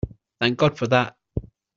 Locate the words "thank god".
0.39-0.79